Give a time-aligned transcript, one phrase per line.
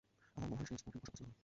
[0.35, 1.39] আমার মনে হয় সে স্পোর্টি পোষাক পছন্দ করে।